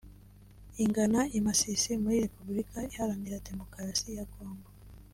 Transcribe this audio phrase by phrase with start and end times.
[0.85, 4.69] igana i Masisi muri Repubulika Iharanira Demokarasi ya Congo